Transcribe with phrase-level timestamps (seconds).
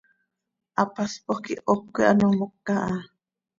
[0.75, 2.97] Hapaspoj quih hocö quih ano moca ha.